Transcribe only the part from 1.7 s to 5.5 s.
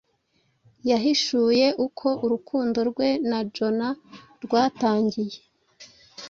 uko urukundo rwe na jona rwatangiye